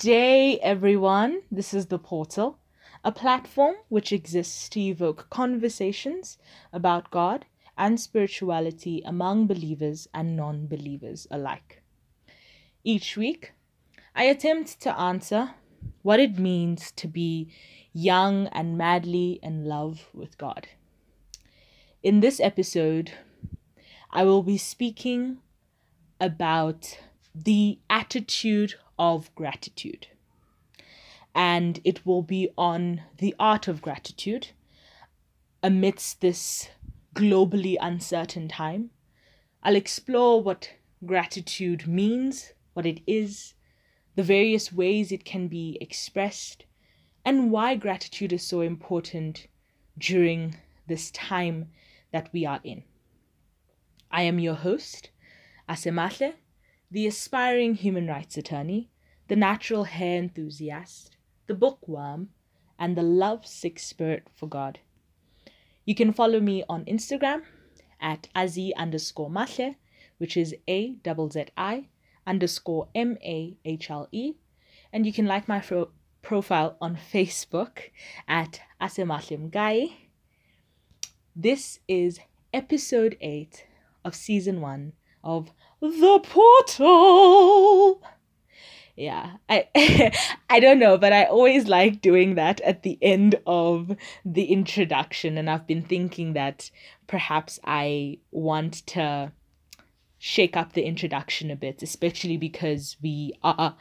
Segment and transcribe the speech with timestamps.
[0.00, 1.42] day, everyone.
[1.50, 2.58] This is The Portal,
[3.04, 6.38] a platform which exists to evoke conversations
[6.72, 7.44] about God
[7.76, 11.82] and spirituality among believers and non believers alike.
[12.82, 13.52] Each week,
[14.16, 15.50] I attempt to answer
[16.00, 17.52] what it means to be
[17.92, 20.68] young and madly in love with God.
[22.02, 23.12] In this episode,
[24.10, 25.40] I will be speaking
[26.18, 27.00] about
[27.34, 30.08] the attitude of gratitude.
[31.34, 34.48] And it will be on the art of gratitude
[35.62, 36.68] amidst this
[37.14, 38.90] globally uncertain time.
[39.62, 40.72] I'll explore what
[41.04, 43.54] gratitude means, what it is,
[44.16, 46.64] the various ways it can be expressed,
[47.24, 49.46] and why gratitude is so important
[49.96, 51.70] during this time
[52.12, 52.82] that we are in.
[54.10, 55.10] I am your host,
[55.68, 56.34] Asemahle,
[56.90, 58.90] the aspiring human rights attorney,
[59.28, 61.16] the natural hair enthusiast,
[61.46, 62.30] the bookworm,
[62.78, 64.80] and the love-sick spirit for God.
[65.84, 67.42] You can follow me on Instagram
[68.00, 69.76] at Azzi underscore Mahle,
[70.18, 71.88] which is A double Z I
[72.26, 74.34] underscore M A H L E.
[74.92, 75.90] And you can like my fro-
[76.22, 77.90] profile on Facebook
[78.26, 79.92] at Asemahle Mgai.
[81.36, 82.20] This is
[82.52, 83.64] episode 8
[84.04, 88.02] of season 1 of The Portal.
[88.96, 89.66] Yeah i
[90.50, 95.38] i don't know but i always like doing that at the end of the introduction
[95.38, 96.70] and i've been thinking that
[97.06, 99.32] perhaps i want to
[100.18, 103.74] shake up the introduction a bit especially because we are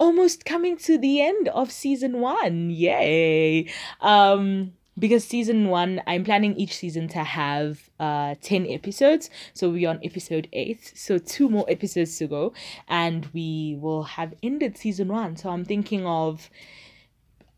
[0.00, 3.68] almost coming to the end of season 1 yay!
[4.00, 9.30] Um because season one, I'm planning each season to have uh 10 episodes.
[9.52, 10.92] So we're on episode 8.
[10.94, 12.52] So two more episodes to go.
[12.88, 15.36] And we will have ended season one.
[15.36, 16.50] So I'm thinking of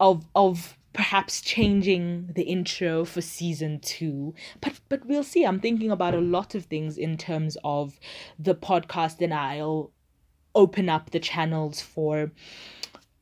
[0.00, 5.90] of of perhaps changing the intro for season two but but we'll see i'm thinking
[5.90, 8.00] about a lot of things in terms of
[8.38, 9.92] the podcast and i'll
[10.54, 12.32] open up the channels for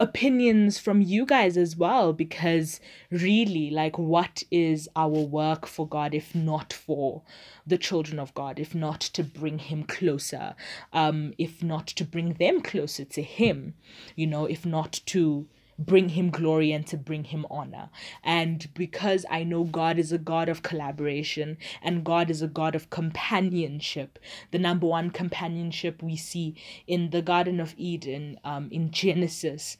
[0.00, 6.14] opinions from you guys as well because really like what is our work for God
[6.14, 7.22] if not for
[7.64, 10.56] the children of God if not to bring him closer
[10.92, 13.74] um if not to bring them closer to him
[14.16, 15.46] you know if not to
[15.78, 17.90] bring him glory and to bring him honor.
[18.22, 22.74] And because I know God is a God of collaboration and God is a God
[22.74, 24.18] of companionship,
[24.50, 26.54] the number one companionship we see
[26.86, 29.76] in the Garden of Eden um, in Genesis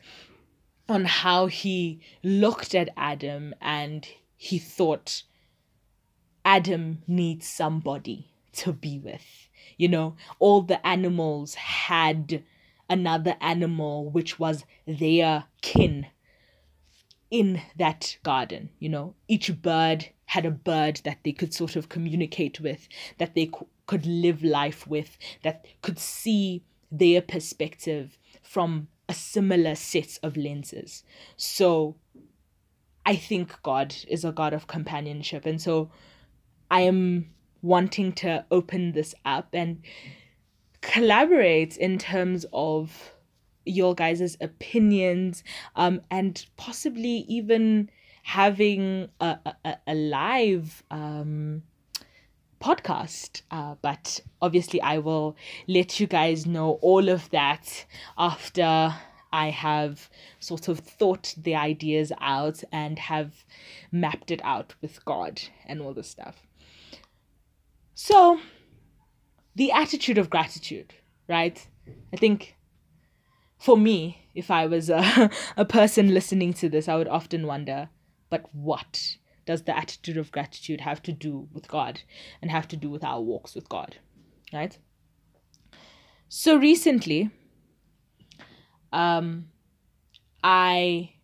[0.88, 4.06] on how he looked at Adam and
[4.36, 5.22] he thought
[6.44, 9.48] Adam needs somebody to be with.
[9.76, 12.44] You know, all the animals had
[12.94, 16.06] another animal which was their kin
[17.28, 18.70] in that garden.
[18.78, 22.88] You know, each bird had a bird that they could sort of communicate with,
[23.18, 29.74] that they co- could live life with, that could see their perspective from a similar
[29.74, 31.02] set of lenses.
[31.36, 31.96] So
[33.04, 35.44] I think God is a God of companionship.
[35.44, 35.90] And so
[36.70, 37.30] I am
[37.60, 39.82] wanting to open this up and
[40.84, 43.14] collaborate in terms of
[43.64, 45.42] your guys' opinions
[45.76, 47.90] um, and possibly even
[48.22, 51.62] having a, a, a live um,
[52.60, 53.42] podcast.
[53.50, 55.36] Uh, but obviously, I will
[55.66, 57.84] let you guys know all of that
[58.16, 58.94] after
[59.32, 60.08] I have
[60.38, 63.44] sort of thought the ideas out and have
[63.90, 66.46] mapped it out with God and all this stuff.
[67.94, 68.40] So,
[69.54, 70.94] the attitude of gratitude,
[71.28, 71.66] right?
[72.12, 72.56] I think
[73.58, 77.88] for me, if I was a, a person listening to this, I would often wonder,
[78.30, 79.16] but what
[79.46, 82.00] does the attitude of gratitude have to do with God
[82.40, 83.96] and have to do with our walks with God,
[84.52, 84.78] right?
[86.28, 87.30] So recently,
[88.92, 89.46] um,
[90.42, 91.14] I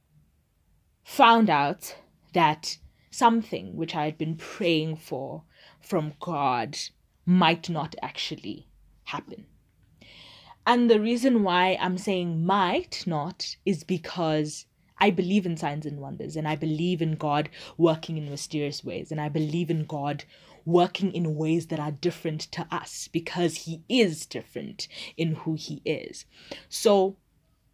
[1.05, 1.97] found out
[2.35, 2.79] that
[3.11, 5.43] something which I had been praying for
[5.81, 6.79] from God
[7.31, 8.67] might not actually
[9.05, 9.47] happen.
[10.67, 14.67] And the reason why I'm saying might not is because
[14.99, 17.49] I believe in signs and wonders and I believe in God
[17.79, 20.25] working in mysterious ways and I believe in God
[20.65, 25.81] working in ways that are different to us because he is different in who he
[25.85, 26.27] is.
[26.69, 27.17] So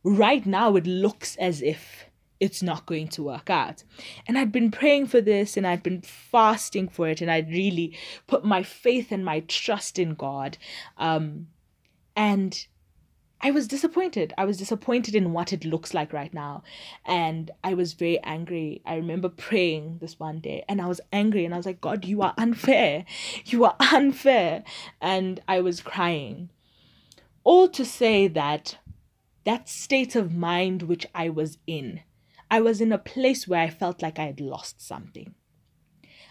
[0.04, 2.05] right now it looks as if
[2.40, 3.82] it's not going to work out.
[4.26, 7.96] And I'd been praying for this and I'd been fasting for it and I'd really
[8.26, 10.58] put my faith and my trust in God.
[10.98, 11.48] Um,
[12.14, 12.66] and
[13.40, 14.32] I was disappointed.
[14.38, 16.62] I was disappointed in what it looks like right now.
[17.04, 18.82] And I was very angry.
[18.86, 22.04] I remember praying this one day and I was angry and I was like, God,
[22.04, 23.04] you are unfair.
[23.44, 24.64] You are unfair.
[25.00, 26.50] And I was crying.
[27.44, 28.78] All to say that
[29.44, 32.00] that state of mind which I was in,
[32.50, 35.34] I was in a place where I felt like I had lost something.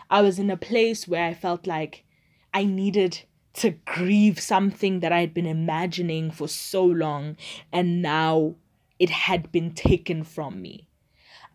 [0.10, 2.06] I was in a place where I felt like
[2.54, 3.24] I needed
[3.56, 7.38] to grieve something that I had been imagining for so long
[7.72, 8.56] and now
[9.00, 10.88] it had been taken from me.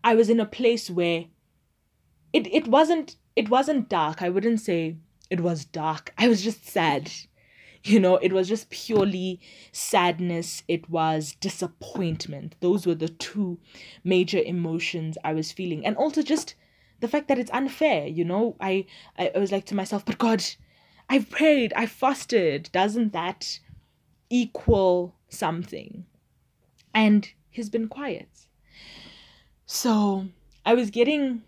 [0.03, 1.25] I was in a place where
[2.33, 4.21] it, it wasn't it wasn't dark.
[4.21, 4.97] I wouldn't say
[5.29, 6.13] it was dark.
[6.17, 7.11] I was just sad.
[7.83, 9.39] You know, it was just purely
[9.71, 10.63] sadness.
[10.67, 12.55] It was disappointment.
[12.59, 13.57] Those were the two
[14.03, 15.85] major emotions I was feeling.
[15.85, 16.53] And also just
[16.99, 18.55] the fact that it's unfair, you know.
[18.61, 18.85] I
[19.17, 20.43] I, I was like to myself, but God,
[21.09, 22.69] I've prayed, I've fasted.
[22.71, 23.59] Doesn't that
[24.29, 26.05] equal something?
[26.93, 28.29] And he's been quiet.
[29.65, 30.27] So
[30.65, 31.41] I was getting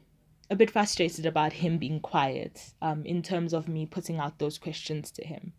[0.50, 4.58] a bit frustrated about him being quiet um, in terms of me putting out those
[4.58, 5.54] questions to him.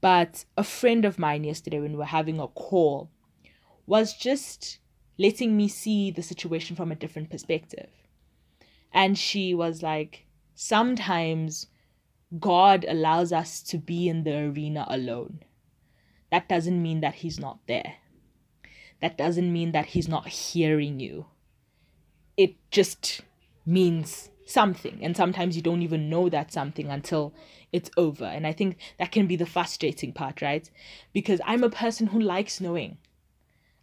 [0.00, 3.10] But a friend of mine yesterday, when we were having a call,
[3.86, 4.78] was just
[5.18, 7.88] letting me see the situation from a different perspective.
[8.92, 11.68] And she was like, sometimes
[12.38, 15.40] God allows us to be in the arena alone.
[16.30, 17.94] That doesn't mean that He's not there.
[19.00, 21.26] That doesn't mean that He's not hearing you.
[22.36, 23.22] It just
[23.64, 25.00] means something.
[25.02, 27.34] And sometimes you don't even know that something until
[27.72, 28.24] it's over.
[28.24, 30.70] And I think that can be the frustrating part, right?
[31.12, 32.96] Because I'm a person who likes knowing.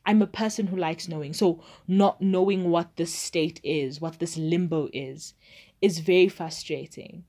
[0.05, 1.33] I'm a person who likes knowing.
[1.33, 5.33] So, not knowing what this state is, what this limbo is,
[5.81, 7.23] is very frustrating.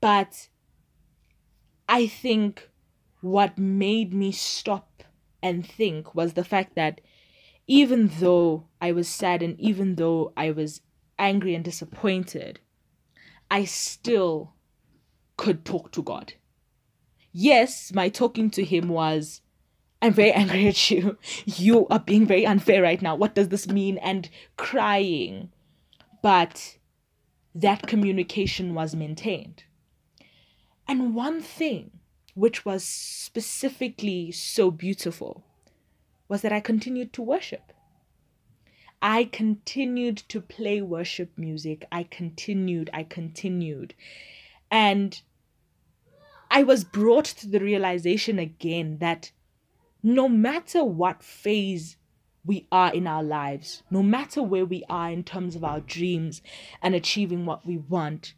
[0.00, 0.48] But
[1.88, 2.70] I think
[3.20, 5.02] what made me stop
[5.42, 7.00] and think was the fact that
[7.66, 10.80] even though I was sad and even though I was
[11.18, 12.60] angry and disappointed,
[13.50, 14.54] I still
[15.36, 16.34] could talk to God.
[17.32, 19.42] Yes, my talking to Him was,
[20.00, 21.18] I'm very angry at you.
[21.44, 23.14] You are being very unfair right now.
[23.14, 23.98] What does this mean?
[23.98, 25.50] And crying.
[26.22, 26.78] But
[27.54, 29.64] that communication was maintained.
[30.88, 31.90] And one thing
[32.34, 35.44] which was specifically so beautiful
[36.28, 37.72] was that I continued to worship.
[39.02, 41.86] I continued to play worship music.
[41.92, 43.94] I continued, I continued.
[44.70, 45.20] And
[46.50, 49.32] I was brought to the realization again that
[50.02, 51.96] no matter what phase
[52.44, 56.42] we are in our lives, no matter where we are in terms of our dreams
[56.80, 58.34] and achieving what we want,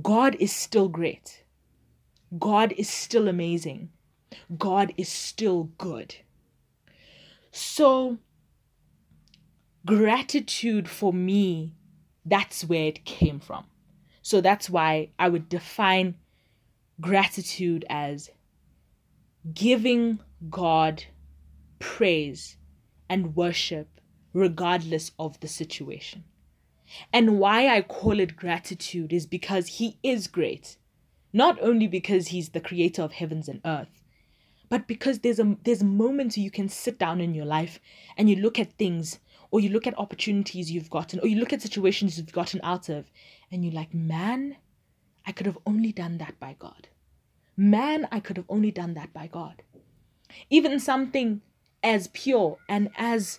[0.00, 1.44] God is still great.
[2.38, 3.90] God is still amazing.
[4.56, 6.16] God is still good.
[7.50, 8.18] So,
[9.86, 11.72] gratitude for me,
[12.24, 13.64] that's where it came from.
[14.22, 16.14] So, that's why I would define
[17.00, 18.30] gratitude as
[19.52, 21.04] giving God
[21.78, 22.56] praise
[23.08, 24.00] and worship
[24.32, 26.24] regardless of the situation.
[27.12, 30.76] And why I call it gratitude is because He is great
[31.32, 34.02] not only because he's the creator of heavens and earth
[34.68, 37.80] but because there's a there's moments you can sit down in your life
[38.16, 39.18] and you look at things
[39.52, 42.88] or you look at opportunities you've gotten or you look at situations you've gotten out
[42.88, 43.08] of
[43.52, 44.56] and you're like man
[45.24, 46.88] i could have only done that by god.
[47.56, 49.62] Man i could have only done that by god.
[50.50, 51.42] Even something
[51.84, 53.38] as pure and as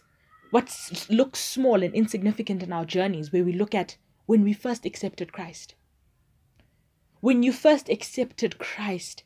[0.52, 0.70] what
[1.10, 5.34] looks small and insignificant in our journeys where we look at when we first accepted
[5.34, 5.76] christ.
[7.24, 9.24] When you first accepted Christ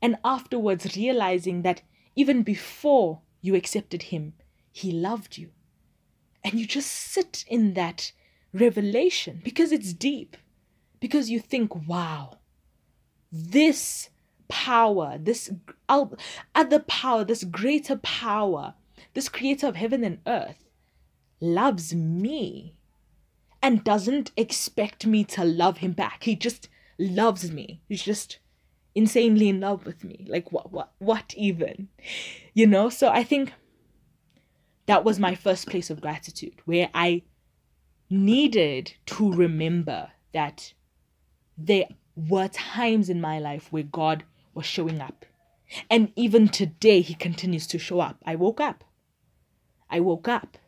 [0.00, 1.82] and afterwards realizing that
[2.14, 4.34] even before you accepted Him,
[4.70, 5.50] He loved you.
[6.44, 8.12] And you just sit in that
[8.52, 10.36] revelation because it's deep,
[11.00, 12.38] because you think, wow,
[13.30, 14.10] this
[14.48, 15.50] power, this
[15.88, 18.74] other power, this greater power,
[19.14, 20.68] this creator of heaven and earth
[21.40, 22.76] loves me
[23.62, 26.24] and doesn't expect me to love him back.
[26.24, 26.68] He just
[26.98, 27.80] loves me.
[27.88, 28.38] He's just
[28.94, 30.26] insanely in love with me.
[30.28, 31.88] Like what what what even?
[32.52, 32.88] You know?
[32.90, 33.52] So I think
[34.86, 37.22] that was my first place of gratitude where I
[38.10, 40.72] needed to remember that
[41.56, 41.86] there
[42.16, 44.24] were times in my life where God
[44.54, 45.24] was showing up.
[45.90, 48.18] And even today, He continues to show up.
[48.26, 48.84] I woke up.
[49.88, 50.58] I woke up.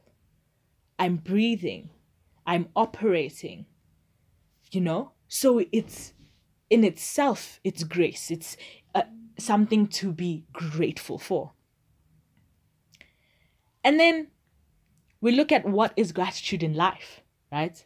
[0.98, 1.90] I'm breathing.
[2.46, 3.66] I'm operating.
[4.70, 5.12] You know?
[5.28, 6.14] So it's
[6.70, 8.30] in itself, it's grace.
[8.30, 8.56] It's
[8.94, 9.02] uh,
[9.38, 11.52] something to be grateful for.
[13.84, 14.28] And then
[15.20, 17.20] we look at what is gratitude in life,
[17.52, 17.84] right?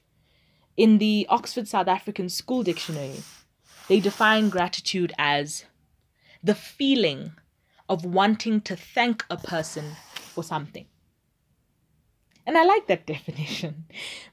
[0.77, 3.23] In the Oxford South African School Dictionary,
[3.89, 5.65] they define gratitude as
[6.43, 7.33] the feeling
[7.89, 10.87] of wanting to thank a person for something.
[12.47, 13.87] And I like that definition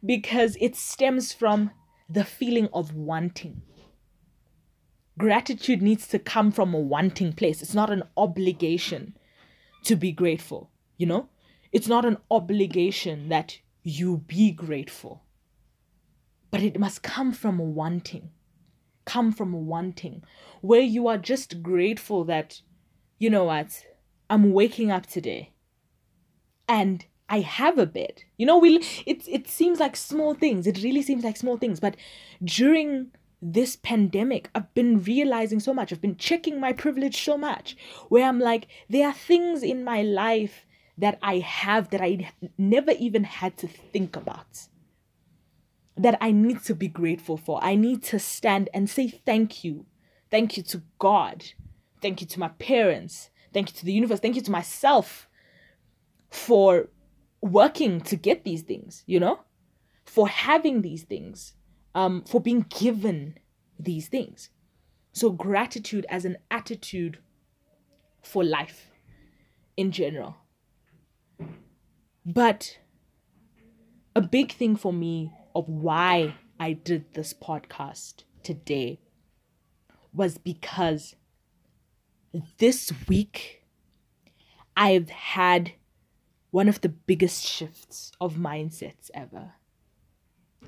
[0.05, 1.71] because it stems from
[2.07, 3.63] the feeling of wanting.
[5.17, 7.61] Gratitude needs to come from a wanting place.
[7.61, 9.17] It's not an obligation
[9.83, 11.29] to be grateful, you know?
[11.75, 15.25] It's not an obligation that you be grateful.
[16.49, 18.29] But it must come from wanting.
[19.03, 20.23] Come from wanting
[20.61, 22.61] where you are just grateful that,
[23.19, 23.85] you know what,
[24.29, 25.51] I'm waking up today
[26.69, 28.23] and I have a bed.
[28.37, 30.67] You know, we it it seems like small things.
[30.67, 31.97] It really seems like small things, but
[32.41, 35.91] during this pandemic, I've been realizing so much.
[35.91, 37.75] I've been checking my privilege so much
[38.07, 40.64] where I'm like there are things in my life
[40.97, 44.67] that I have that I never even had to think about.
[45.97, 47.63] That I need to be grateful for.
[47.63, 49.85] I need to stand and say thank you.
[50.29, 51.45] Thank you to God.
[52.01, 53.29] Thank you to my parents.
[53.53, 54.19] Thank you to the universe.
[54.19, 55.29] Thank you to myself
[56.29, 56.89] for
[57.41, 59.39] working to get these things, you know,
[60.03, 61.53] for having these things,
[61.93, 63.37] um, for being given
[63.79, 64.49] these things.
[65.13, 67.19] So, gratitude as an attitude
[68.21, 68.91] for life
[69.77, 70.35] in general.
[72.25, 72.79] But
[74.15, 78.99] a big thing for me of why I did this podcast today
[80.11, 81.15] was because
[82.57, 83.63] this week
[84.75, 85.73] I've had
[86.49, 89.53] one of the biggest shifts of mindsets ever.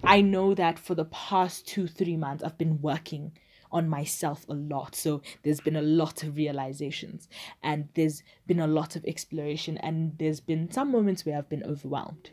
[0.04, 3.32] I know that for the past two, three months, I've been working
[3.72, 4.96] on myself a lot.
[4.96, 7.28] So there's been a lot of realizations
[7.62, 11.64] and there's been a lot of exploration, and there's been some moments where I've been
[11.64, 12.32] overwhelmed,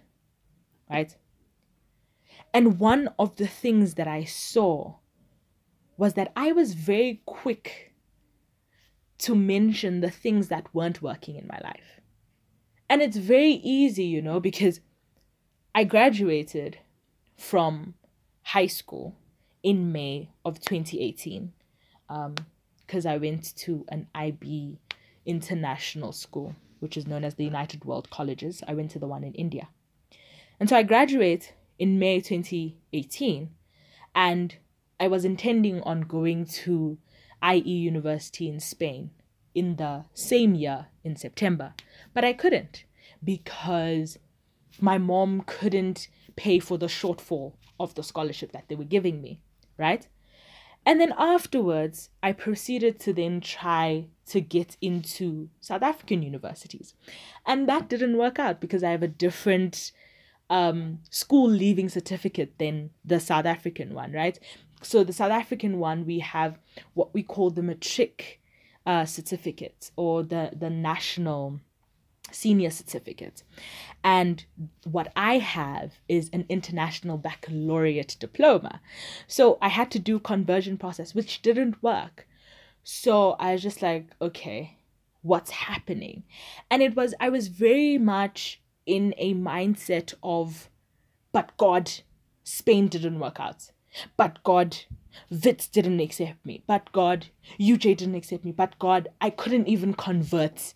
[0.90, 1.16] right?
[2.52, 4.96] And one of the things that I saw
[5.96, 7.94] was that I was very quick
[9.18, 12.00] to mention the things that weren't working in my life.
[12.90, 14.80] And it's very easy, you know, because
[15.74, 16.78] I graduated
[17.36, 17.94] from
[18.42, 19.16] high school
[19.64, 21.52] in May of 2018
[22.06, 24.78] because um, I went to an IB
[25.26, 28.62] international school, which is known as the United World Colleges.
[28.68, 29.68] I went to the one in India.
[30.60, 33.50] And so I graduate in May 2018
[34.14, 34.56] and
[35.00, 36.98] I was intending on going to
[37.42, 39.10] IE University in Spain
[39.54, 41.74] in the same year in September.
[42.12, 42.84] But I couldn't
[43.22, 44.18] because
[44.80, 49.40] my mom couldn't pay for the shortfall of the scholarship that they were giving me,
[49.78, 50.06] right?
[50.86, 56.94] And then afterwards, I proceeded to then try to get into South African universities.
[57.46, 59.92] And that didn't work out because I have a different
[60.50, 64.38] um, school leaving certificate than the South African one, right?
[64.82, 66.58] So the South African one, we have
[66.92, 68.40] what we call the matric
[68.86, 71.60] uh, certificate or the the national
[72.34, 73.42] senior certificate.
[74.02, 74.44] And
[74.84, 78.80] what I have is an international baccalaureate diploma.
[79.26, 82.26] So I had to do conversion process, which didn't work.
[82.82, 84.78] So I was just like, okay,
[85.22, 86.24] what's happening?
[86.70, 90.68] And it was, I was very much in a mindset of,
[91.32, 91.90] but God,
[92.42, 93.70] Spain didn't work out.
[94.16, 94.76] But God,
[95.30, 96.62] Wits didn't accept me.
[96.66, 97.26] But God,
[97.58, 98.52] UJ didn't accept me.
[98.52, 100.74] But God, I couldn't even convert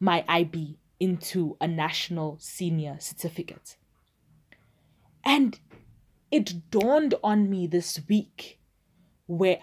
[0.00, 3.76] my IB into a national senior certificate.
[5.24, 5.58] And
[6.30, 8.58] it dawned on me this week
[9.26, 9.60] where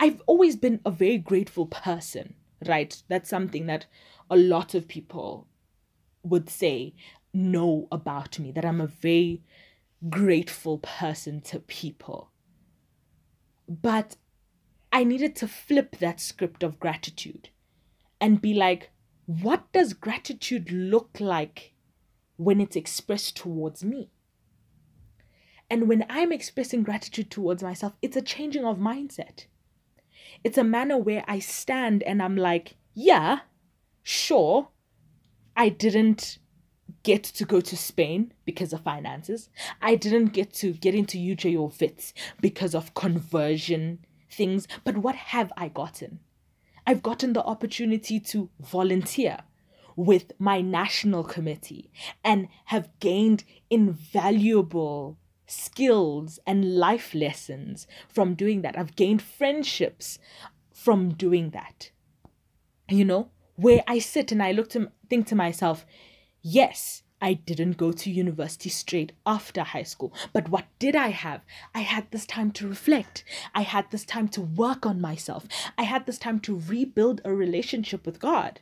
[0.00, 2.34] I've always been a very grateful person,
[2.66, 3.02] right?
[3.08, 3.86] That's something that
[4.30, 5.46] a lot of people
[6.22, 6.94] would say
[7.32, 9.42] know about me, that I'm a very
[10.08, 12.30] grateful person to people.
[13.68, 14.16] But
[14.92, 17.48] I needed to flip that script of gratitude
[18.20, 18.90] and be like,
[19.26, 21.72] what does gratitude look like
[22.36, 24.10] when it's expressed towards me?
[25.70, 29.46] And when I'm expressing gratitude towards myself, it's a changing of mindset.
[30.42, 33.40] It's a manner where I stand and I'm like, yeah,
[34.02, 34.68] sure,
[35.56, 36.38] I didn't
[37.02, 39.48] get to go to Spain because of finances.
[39.80, 44.00] I didn't get to get into UJ or Wits because of conversion
[44.30, 44.68] things.
[44.84, 46.20] But what have I gotten?
[46.86, 49.38] I've gotten the opportunity to volunteer
[49.96, 51.90] with my national committee
[52.22, 58.78] and have gained invaluable skills and life lessons from doing that.
[58.78, 60.18] I've gained friendships
[60.72, 61.90] from doing that.
[62.88, 65.86] You know, where I sit and I look to think to myself,
[66.46, 70.12] Yes, I didn't go to university straight after high school.
[70.34, 71.40] But what did I have?
[71.74, 73.24] I had this time to reflect.
[73.54, 75.46] I had this time to work on myself.
[75.78, 78.60] I had this time to rebuild a relationship with God.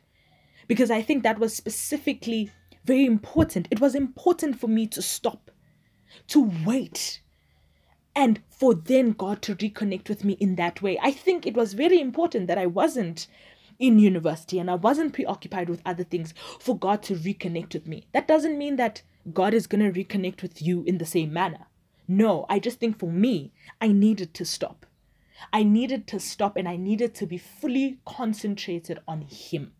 [0.65, 2.51] Because I think that was specifically
[2.85, 3.67] very important.
[3.69, 5.51] It was important for me to stop,
[6.27, 7.19] to wait,
[8.15, 10.97] and for then God to reconnect with me in that way.
[11.03, 13.27] I think it was very important that I wasn't
[13.83, 18.05] in university and I wasn't preoccupied with other things for God to reconnect with me.
[18.13, 19.01] That doesn't mean that
[19.33, 21.67] God is going to reconnect with you in the same manner.
[22.07, 24.85] No, I just think for me, I needed to stop.
[25.51, 29.73] I needed to stop and I needed to be fully concentrated on Him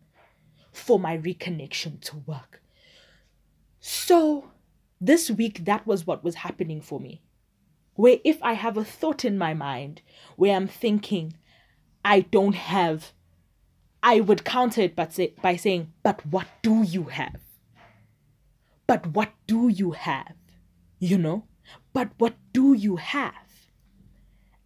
[0.70, 2.62] for my reconnection to work.
[3.80, 4.50] So,
[5.00, 7.22] this week, that was what was happening for me.
[7.94, 10.02] Where if I have a thought in my mind
[10.36, 11.38] where I'm thinking,
[12.04, 13.14] I don't have
[14.06, 17.40] I would counter it but say, by saying, But what do you have?
[18.86, 20.34] But what do you have?
[20.98, 21.46] You know?
[21.94, 23.32] But what do you have?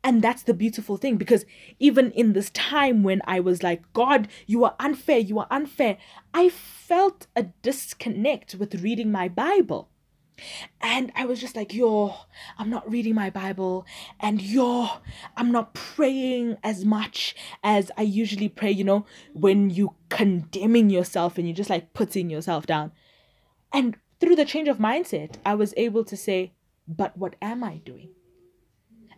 [0.02, 1.44] And that's the beautiful thing because
[1.78, 5.98] even in this time when I was like, God, you are unfair, you are unfair,
[6.34, 9.88] I felt a disconnect with reading my Bible.
[10.80, 12.14] And I was just like, yo,
[12.58, 13.86] I'm not reading my Bible.
[14.20, 14.88] And yo,
[15.36, 21.38] I'm not praying as much as I usually pray, you know, when you condemning yourself
[21.38, 22.92] and you're just like putting yourself down.
[23.72, 26.52] And through the change of mindset, I was able to say,
[26.86, 28.10] but what am I doing?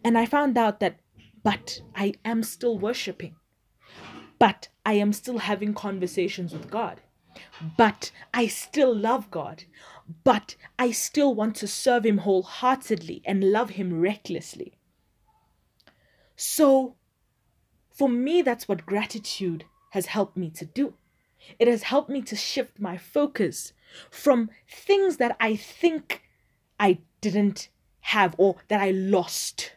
[0.05, 0.99] And I found out that,
[1.43, 3.37] but I am still worshiping.
[4.39, 7.01] But I am still having conversations with God.
[7.77, 9.65] But I still love God
[10.25, 14.75] but I still want to serve Him wholeheartedly and love Him recklessly.
[16.37, 16.97] So,
[17.91, 20.95] for me, that's what gratitude has helped me to do.
[21.59, 23.73] It has helped me to shift my focus
[24.11, 26.23] from things that I think
[26.79, 27.69] I didn't
[28.01, 29.73] have or that I lost.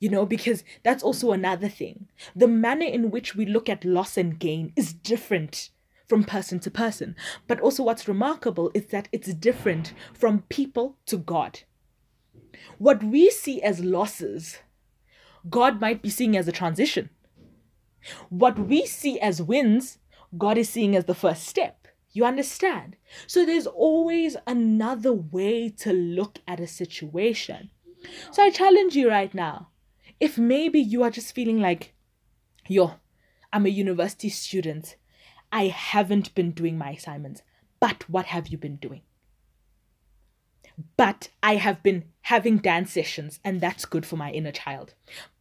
[0.00, 2.08] You know, because that's also another thing.
[2.34, 5.70] The manner in which we look at loss and gain is different
[6.08, 7.14] from person to person.
[7.46, 11.60] But also, what's remarkable is that it's different from people to God.
[12.78, 14.58] What we see as losses,
[15.48, 17.10] God might be seeing as a transition.
[18.30, 19.98] What we see as wins,
[20.36, 21.88] God is seeing as the first step.
[22.12, 22.96] You understand?
[23.26, 27.70] So there's always another way to look at a situation.
[28.32, 29.68] So I challenge you right now.
[30.20, 31.94] If maybe you are just feeling like,
[32.66, 32.94] yo,
[33.52, 34.96] I'm a university student
[35.52, 37.42] I haven't been doing my assignments.
[37.80, 39.02] But what have you been doing?
[40.96, 44.94] But I have been having dance sessions, and that's good for my inner child.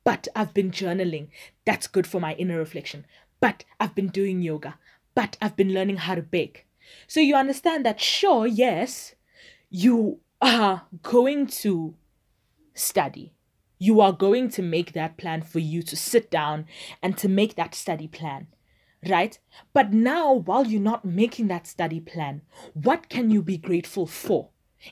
[0.04, 1.28] But I've been journaling,
[1.66, 3.06] that's good for my inner reflection.
[3.40, 4.78] But I've been doing yoga.
[5.14, 6.66] But I've been learning how to bake.
[7.08, 9.16] So you understand that, sure, yes,
[9.70, 11.96] you are going to
[12.74, 13.34] study.
[13.80, 16.66] You are going to make that plan for you to sit down
[17.02, 18.48] and to make that study plan
[19.06, 19.38] right?
[19.74, 22.42] But now, while you're not making that study plan,
[22.74, 24.50] what can you be grateful for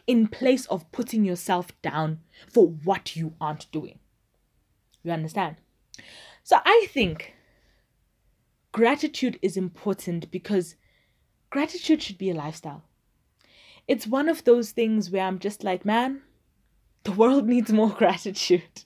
[0.08, 2.20] in place of putting yourself down
[2.52, 4.00] for what you aren't doing?
[5.04, 5.58] You understand?
[6.44, 7.34] So I think
[8.72, 10.76] gratitude is important because
[11.50, 12.84] gratitude should be a lifestyle.
[13.88, 16.22] It's one of those things where I'm just like, man,
[17.04, 18.84] the world needs more gratitude.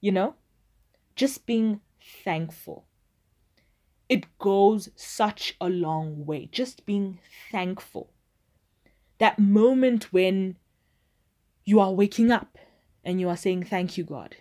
[0.00, 0.34] You know?
[1.14, 1.80] Just being
[2.24, 2.86] thankful
[4.12, 6.46] it goes such a long way.
[6.52, 7.18] Just being
[7.50, 8.12] thankful.
[9.18, 10.56] That moment when
[11.64, 12.58] you are waking up
[13.02, 14.36] and you are saying, Thank you, God.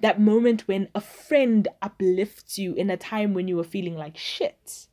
[0.00, 4.16] That moment when a friend uplifts you in a time when you were feeling like
[4.16, 4.86] shit,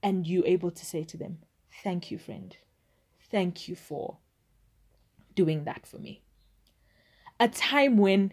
[0.00, 1.38] and you're able to say to them,
[1.82, 2.56] Thank you, friend.
[3.28, 4.18] Thank you for
[5.34, 6.22] doing that for me.
[7.40, 8.32] A time when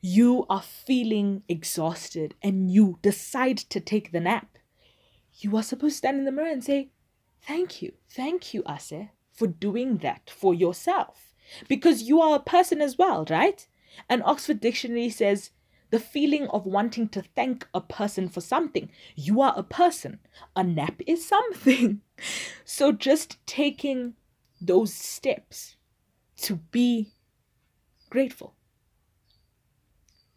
[0.00, 4.58] you are feeling exhausted and you decide to take the nap,
[5.40, 6.90] you are supposed to stand in the mirror and say,
[7.40, 7.92] Thank you.
[8.10, 11.32] Thank you, Ase, for doing that for yourself.
[11.68, 13.66] Because you are a person as well, right?
[14.08, 15.50] And Oxford Dictionary says
[15.90, 18.90] the feeling of wanting to thank a person for something.
[19.16, 20.18] You are a person.
[20.54, 22.02] A nap is something.
[22.64, 24.14] so just taking
[24.60, 25.76] those steps
[26.38, 27.12] to be
[28.10, 28.54] grateful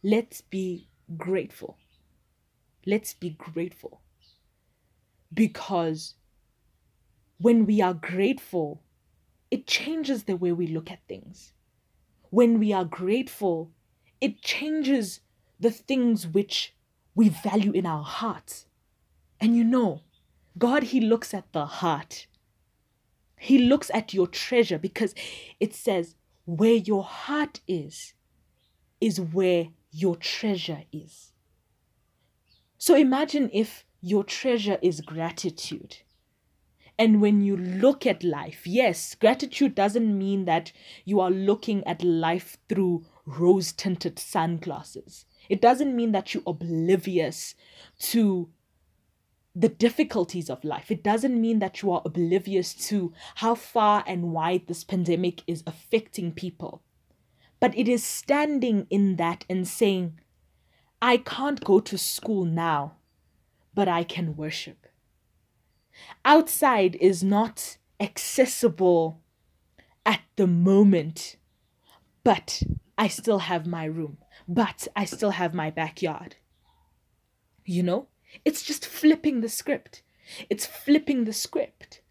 [0.03, 1.77] let's be grateful.
[2.85, 4.01] Let's be grateful.
[5.33, 6.15] Because
[7.37, 8.81] when we are grateful,
[9.49, 11.53] it changes the way we look at things.
[12.29, 13.71] When we are grateful,
[14.19, 15.21] it changes
[15.59, 16.73] the things which
[17.13, 18.65] we value in our hearts.
[19.39, 20.01] And you know,
[20.57, 22.27] God, He looks at the heart.
[23.37, 25.15] He looks at your treasure because
[25.59, 28.13] it says, where your heart is,
[28.99, 31.32] is where your treasure is.
[32.77, 35.97] So imagine if your treasure is gratitude.
[36.97, 40.71] And when you look at life, yes, gratitude doesn't mean that
[41.06, 45.25] you are looking at life through rose tinted sunglasses.
[45.49, 47.56] It doesn't mean that you're oblivious
[47.99, 48.49] to
[49.56, 50.91] the difficulties of life.
[50.91, 55.63] It doesn't mean that you are oblivious to how far and wide this pandemic is
[55.67, 56.84] affecting people.
[57.62, 60.19] But it is standing in that and saying,
[61.02, 62.97] I can't go to school now,
[63.74, 64.88] but I can worship.
[66.26, 69.21] Outside is not accessible
[70.06, 71.38] at the moment,
[72.24, 72.63] but
[72.97, 76.38] I still have my room, but I still have my backyard.
[77.63, 78.08] You know?
[78.43, 80.02] It's just flipping the script.
[80.50, 82.02] It's flipping the script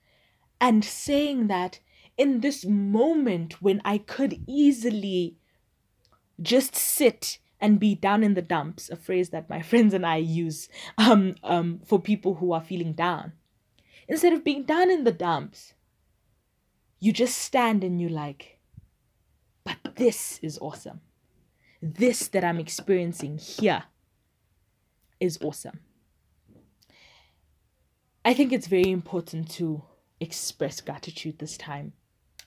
[0.61, 1.81] and saying that
[2.17, 5.39] in this moment when I could easily
[6.41, 10.17] just sit and be down in the dumps, a phrase that my friends and I
[10.17, 13.33] use um, um, for people who are feeling down.
[14.09, 15.75] Instead of being down in the dumps,
[16.99, 18.59] you just stand and you're like,
[19.65, 21.01] but this is awesome.
[21.81, 23.85] This that I'm experiencing here
[25.19, 25.81] is awesome.
[28.25, 29.83] I think it's very important to
[30.21, 31.95] express gratitude this time,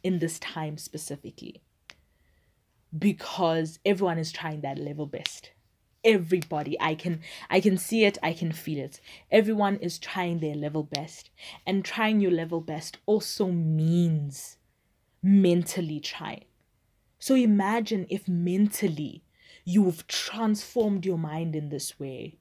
[0.04, 1.63] in this time specifically,
[2.98, 5.52] because everyone is trying their level best.
[6.04, 9.00] Everybody, I can I can see it, I can feel it.
[9.32, 11.30] Everyone is trying their level best.
[11.66, 14.58] And trying your level best also means
[15.22, 16.46] mentally trying.
[17.20, 19.24] So imagine if mentally
[19.64, 22.38] you've transformed your mind in this way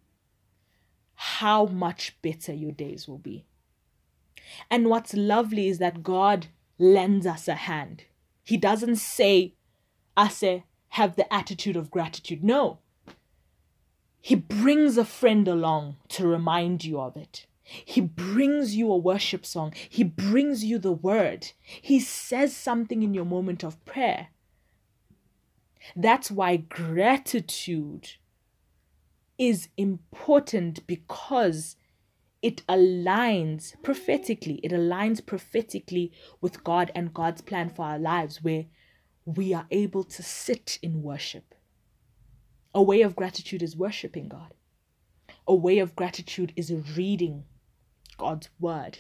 [1.15, 3.45] how much better your days will be.
[4.69, 8.05] And what's lovely is that God lends us a hand.
[8.43, 9.55] He doesn't say,
[10.19, 12.45] Ase, have the attitude of gratitude.
[12.45, 12.79] No.
[14.21, 17.47] He brings a friend along to remind you of it.
[17.63, 19.73] He brings you a worship song.
[19.89, 21.53] He brings you the word.
[21.63, 24.29] He says something in your moment of prayer.
[25.97, 28.13] That's why gratitude
[29.39, 31.77] is important because
[32.43, 34.61] it aligns prophetically.
[34.63, 38.67] It aligns prophetically with God and God's plan for our lives, where
[39.25, 41.55] we are able to sit in worship.
[42.75, 44.55] A way of gratitude is worshiping God.
[45.47, 47.45] A way of gratitude is reading
[48.17, 48.99] God's word.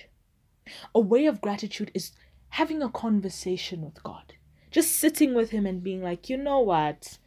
[0.94, 2.12] A way of gratitude is
[2.50, 4.34] having a conversation with God.
[4.70, 7.18] Just sitting with Him and being like, you know what?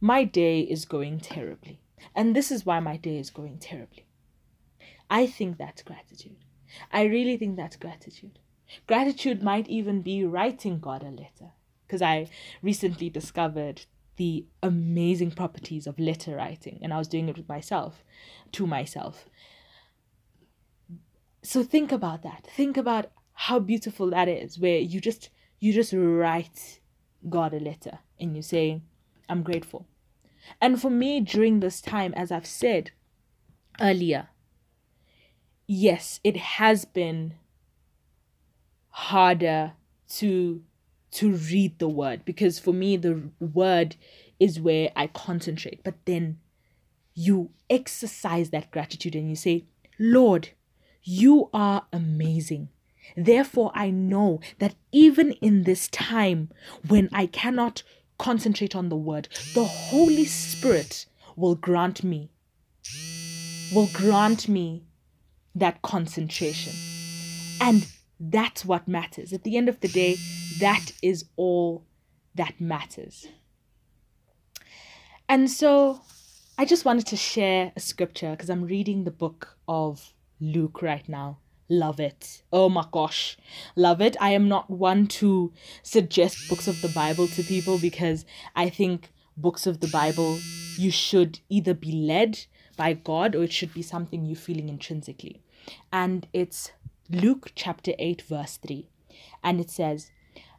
[0.00, 1.80] My day is going terribly.
[2.14, 4.06] And this is why my day is going terribly.
[5.10, 6.36] I think that's gratitude.
[6.92, 8.38] I really think that's gratitude.
[8.86, 11.52] Gratitude might even be writing God a letter.
[11.86, 12.28] Because I
[12.62, 18.04] recently discovered the amazing properties of letter writing, and I was doing it with myself,
[18.52, 19.28] to myself.
[21.42, 22.46] So think about that.
[22.56, 26.80] Think about how beautiful that is, where you just you just write
[27.28, 28.82] God a letter and you say,
[29.28, 29.86] I'm grateful.
[30.60, 32.90] And for me, during this time, as I've said
[33.80, 34.28] earlier,
[35.66, 37.34] yes, it has been
[38.90, 39.72] harder
[40.08, 40.62] to
[41.14, 43.96] to read the word because for me the word
[44.40, 45.82] is where I concentrate.
[45.84, 46.38] But then
[47.14, 49.64] you exercise that gratitude and you say,
[49.98, 50.50] Lord,
[51.02, 52.68] you are amazing.
[53.16, 56.50] Therefore, I know that even in this time
[56.88, 57.82] when I cannot
[58.18, 62.30] concentrate on the word, the Holy Spirit will grant me,
[63.72, 64.82] will grant me
[65.54, 66.72] that concentration.
[67.60, 67.86] And
[68.18, 69.32] that's what matters.
[69.32, 70.16] At the end of the day,
[70.60, 71.84] that is all
[72.34, 73.26] that matters.
[75.28, 76.00] And so
[76.58, 81.08] I just wanted to share a scripture because I'm reading the book of Luke right
[81.08, 81.38] now.
[81.68, 82.42] Love it.
[82.52, 83.38] Oh my gosh.
[83.74, 84.16] Love it.
[84.20, 89.10] I am not one to suggest books of the Bible to people because I think
[89.36, 90.38] books of the Bible,
[90.76, 92.46] you should either be led
[92.76, 95.42] by God or it should be something you're feeling intrinsically.
[95.92, 96.72] And it's
[97.10, 98.88] Luke chapter 8, verse 3.
[99.42, 100.10] And it says,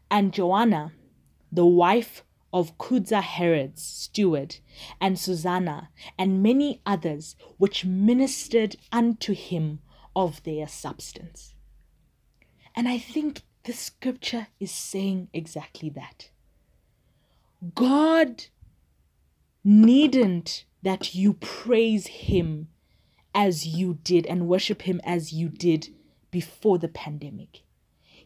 [0.10, 0.94] And Joanna,
[1.52, 4.58] the wife of Chuza Herod's steward,
[5.02, 9.80] and Susanna, and many others, which ministered unto him
[10.16, 11.56] of their substance.
[12.76, 16.30] And I think the scripture is saying exactly that.
[17.74, 18.46] God
[19.64, 22.68] needn't that you praise Him
[23.34, 25.90] as you did and worship Him as you did
[26.36, 27.62] before the pandemic.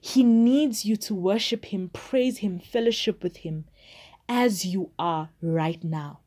[0.01, 3.65] He needs you to worship Him, praise Him, fellowship with Him
[4.27, 6.21] as you are right now.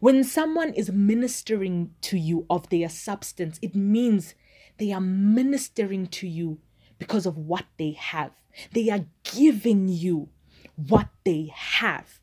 [0.00, 4.34] When someone is ministering to you of their substance, it means
[4.78, 6.58] they are ministering to you
[6.98, 8.32] because of what they have.
[8.72, 10.30] They are giving you
[10.74, 12.18] what they have.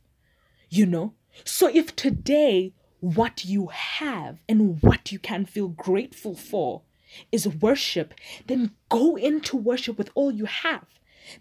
[0.69, 1.13] You know?
[1.45, 6.81] So if today what you have and what you can feel grateful for
[7.31, 8.13] is worship,
[8.47, 10.85] then go into worship with all you have.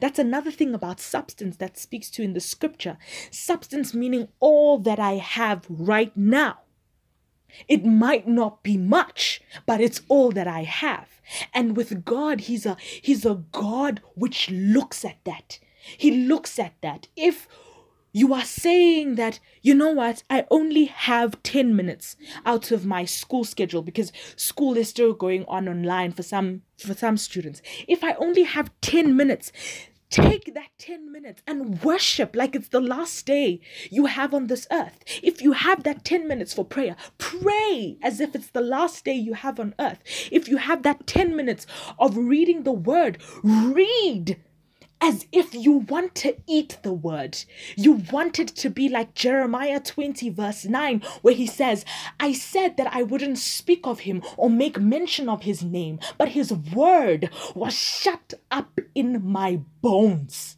[0.00, 2.98] That's another thing about substance that speaks to in the scripture.
[3.30, 6.61] Substance meaning all that I have right now.
[7.68, 11.20] It might not be much, but it's all that I have.
[11.52, 15.58] And with God, he's a he's a God which looks at that.
[15.98, 17.08] He looks at that.
[17.16, 17.48] If
[18.12, 23.05] you are saying that, you know what, I only have 10 minutes out of my
[23.05, 27.62] school schedule because school is still going on online for some for some students.
[27.88, 29.53] If I only have 10 minutes,
[30.12, 34.66] Take that 10 minutes and worship like it's the last day you have on this
[34.70, 35.03] earth.
[35.22, 39.14] If you have that 10 minutes for prayer, pray as if it's the last day
[39.14, 40.01] you have on earth.
[40.31, 41.66] If you have that 10 minutes
[41.98, 44.37] of reading the word, read
[45.03, 47.37] as if you want to eat the word.
[47.77, 51.85] You want it to be like Jeremiah 20, verse 9, where he says,
[52.21, 56.29] I said that I wouldn't speak of him or make mention of his name, but
[56.29, 60.57] his word was shut up in my bones.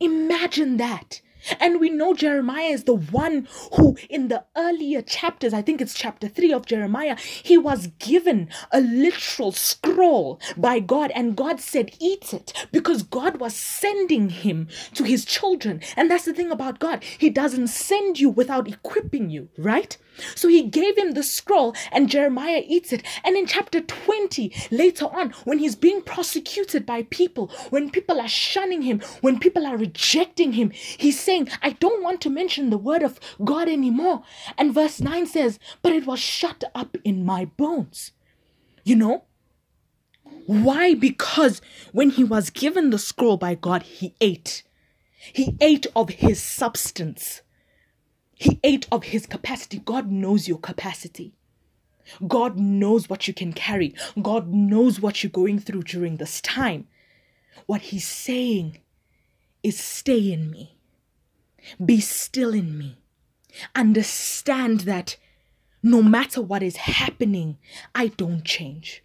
[0.00, 1.20] Imagine that.
[1.60, 5.94] And we know Jeremiah is the one who, in the earlier chapters, I think it's
[5.94, 11.96] chapter 3 of Jeremiah, he was given a literal scroll by God, and God said,
[12.00, 15.80] Eat it, because God was sending him to his children.
[15.96, 19.96] And that's the thing about God, He doesn't send you without equipping you, right?
[20.34, 23.02] So he gave him the scroll, and Jeremiah eats it.
[23.24, 28.28] And in chapter 20, later on, when he's being prosecuted by people, when people are
[28.28, 32.78] shunning him, when people are rejecting him, he's saying, I don't want to mention the
[32.78, 34.22] word of God anymore.
[34.58, 38.12] And verse 9 says, But it was shut up in my bones.
[38.84, 39.24] You know?
[40.46, 40.94] Why?
[40.94, 44.62] Because when he was given the scroll by God, he ate.
[45.32, 47.42] He ate of his substance.
[48.34, 49.78] He ate of his capacity.
[49.78, 51.34] God knows your capacity.
[52.26, 53.94] God knows what you can carry.
[54.20, 56.88] God knows what you're going through during this time.
[57.66, 58.80] What he's saying
[59.62, 60.76] is stay in me.
[61.84, 62.98] Be still in me.
[63.74, 65.16] Understand that
[65.82, 67.58] no matter what is happening,
[67.94, 69.02] I don't change.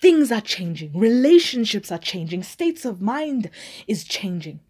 [0.00, 3.50] Things are changing, relationships are changing, states of mind
[3.86, 4.60] is changing.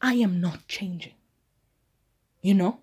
[0.00, 1.14] I am not changing.
[2.40, 2.80] You know?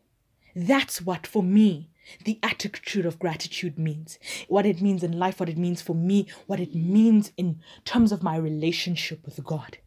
[0.56, 1.90] That's what, for me,
[2.26, 4.18] the attitude of gratitude means.
[4.48, 8.12] What it means in life, what it means for me, what it means in terms
[8.12, 9.78] of my relationship with God.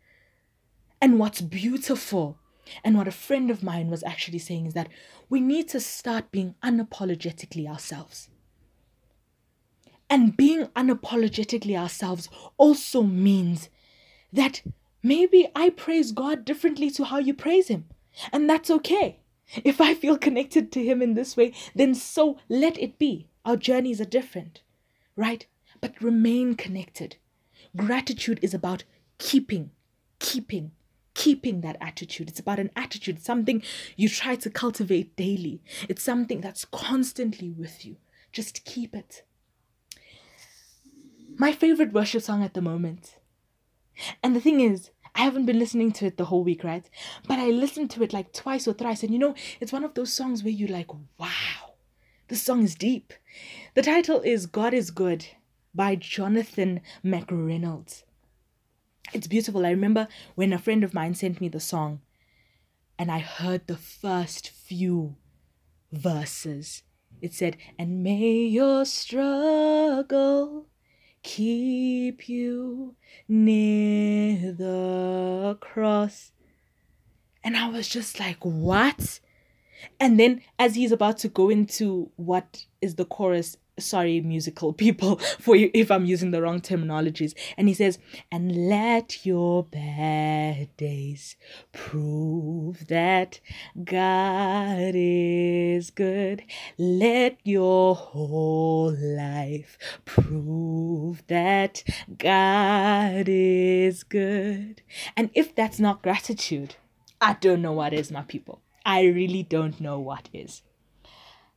[1.00, 2.38] And what's beautiful,
[2.84, 4.88] and what a friend of mine was actually saying, is that
[5.28, 8.28] we need to start being unapologetically ourselves.
[10.08, 13.68] And being unapologetically ourselves also means
[14.32, 14.62] that
[15.02, 17.86] maybe I praise God differently to how you praise Him.
[18.32, 19.20] And that's okay.
[19.64, 23.28] If I feel connected to Him in this way, then so let it be.
[23.44, 24.62] Our journeys are different,
[25.16, 25.46] right?
[25.80, 27.16] But remain connected.
[27.74, 28.84] Gratitude is about
[29.18, 29.70] keeping,
[30.18, 30.72] keeping,
[31.14, 32.28] keeping that attitude.
[32.28, 33.62] It's about an attitude, something
[33.96, 35.62] you try to cultivate daily.
[35.88, 37.96] It's something that's constantly with you.
[38.32, 39.24] Just keep it.
[41.36, 43.16] My favorite worship song at the moment.
[44.22, 46.88] And the thing is, I haven't been listening to it the whole week, right?
[47.28, 49.02] But I listened to it like twice or thrice.
[49.02, 51.74] And you know, it's one of those songs where you're like, wow,
[52.28, 53.12] this song is deep.
[53.74, 55.26] The title is God is Good
[55.74, 58.04] by Jonathan McReynolds.
[59.12, 59.66] It's beautiful.
[59.66, 62.00] I remember when a friend of mine sent me the song
[62.98, 65.16] and I heard the first few
[65.90, 66.82] verses.
[67.20, 70.66] It said, And may your struggle
[71.22, 72.96] keep you
[73.28, 76.32] near the cross.
[77.44, 79.20] And I was just like, what?
[79.98, 85.16] And then as he's about to go into what is the chorus, sorry, musical people,
[85.38, 87.34] for you if I'm using the wrong terminologies.
[87.56, 87.98] And he says,
[88.30, 91.36] and let your bad days
[91.72, 93.40] prove that
[93.84, 96.44] God is good.
[96.78, 101.82] Let your whole life prove that
[102.18, 104.82] God is good.
[105.16, 106.76] And if that's not gratitude,
[107.20, 108.60] I don't know what is, my people.
[108.84, 110.62] I really don't know what is.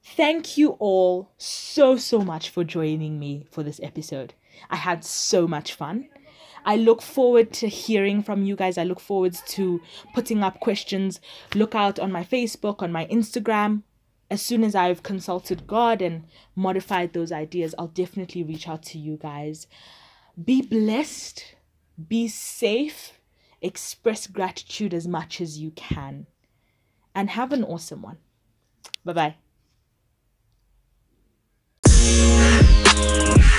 [0.05, 4.35] Thank you all so, so much for joining me for this episode.
[4.69, 6.07] I had so much fun.
[6.63, 8.77] I look forward to hearing from you guys.
[8.77, 9.81] I look forward to
[10.13, 11.19] putting up questions.
[11.55, 13.81] Look out on my Facebook, on my Instagram.
[14.29, 18.99] As soon as I've consulted God and modified those ideas, I'll definitely reach out to
[18.99, 19.67] you guys.
[20.43, 21.55] Be blessed,
[22.07, 23.19] be safe,
[23.61, 26.27] express gratitude as much as you can,
[27.13, 28.17] and have an awesome one.
[29.03, 29.35] Bye bye.
[32.95, 33.54] Thank